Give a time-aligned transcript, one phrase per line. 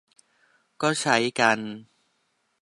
[0.81, 1.59] ก็ใช้กัน